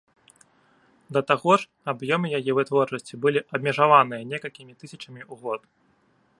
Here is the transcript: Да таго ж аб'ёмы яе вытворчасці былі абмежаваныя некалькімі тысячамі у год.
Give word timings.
Да 1.17 1.21
таго 1.31 1.51
ж 1.63 1.69
аб'ёмы 1.93 2.27
яе 2.39 2.51
вытворчасці 2.61 3.13
былі 3.25 3.39
абмежаваныя 3.59 4.27
некалькімі 4.33 4.77
тысячамі 4.85 5.21
у 5.37 5.43
год. 5.47 5.61